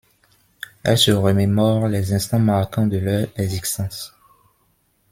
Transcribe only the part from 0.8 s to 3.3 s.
Elles se remémorent les instants marquants de leurs